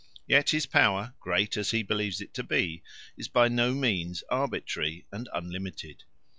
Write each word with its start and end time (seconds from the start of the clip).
Yet 0.25 0.49
his 0.49 0.65
power, 0.65 1.13
great 1.19 1.55
as 1.57 1.69
he 1.69 1.83
believes 1.83 2.21
it 2.21 2.33
to 2.33 2.41
be, 2.41 2.81
is 3.17 3.27
by 3.27 3.49
no 3.49 3.71
means 3.75 4.23
arbitrary 4.31 5.05
and 5.11 5.29
unlimited. 5.31 6.05